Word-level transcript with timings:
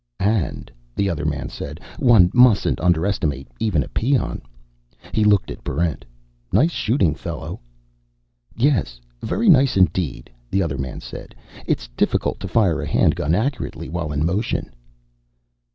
"And," 0.19 0.71
the 0.95 1.11
other 1.11 1.25
man 1.25 1.49
said, 1.49 1.79
"one 1.99 2.31
mustn't 2.33 2.79
underestimate 2.81 3.47
even 3.59 3.83
a 3.83 3.87
peon." 3.87 4.41
He 5.11 5.23
looked 5.23 5.51
at 5.51 5.63
Barrent. 5.63 6.05
"Nice 6.51 6.71
shooting, 6.71 7.13
fellow." 7.13 7.59
"Yes, 8.57 8.99
very 9.21 9.47
nice 9.47 9.77
indeed," 9.77 10.31
the 10.49 10.63
other 10.63 10.79
man 10.79 11.01
said. 11.01 11.35
"It's 11.67 11.87
difficult 11.89 12.39
to 12.39 12.47
fire 12.47 12.81
a 12.81 12.87
handgun 12.89 13.35
accurately 13.35 13.89
while 13.89 14.11
in 14.11 14.25
motion." 14.25 14.73